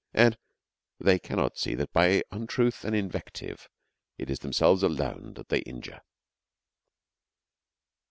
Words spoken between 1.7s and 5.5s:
that by untruth and invective it is themselves alone that